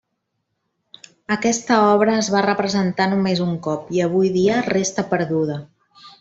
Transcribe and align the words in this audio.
Aquesta 1.35 1.77
obra 1.89 2.15
es 2.21 2.29
va 2.37 2.41
representar 2.47 3.07
només 3.13 3.43
un 3.45 3.53
cop, 3.69 3.93
i 3.99 4.03
avui 4.09 4.33
dia 4.41 4.59
resta 4.71 5.07
perduda. 5.15 5.61